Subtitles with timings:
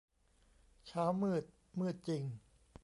[0.87, 1.43] เช้ามืด
[1.79, 2.23] มืดจริง